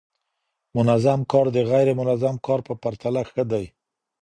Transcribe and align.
منظم 0.75 1.19
کار 1.31 1.45
د 1.55 1.57
غیر 1.71 1.87
منظم 1.99 2.35
کار 2.45 2.59
په 2.67 2.73
پرتله 2.83 3.21
ښه 3.29 3.43
دی. 3.51 3.65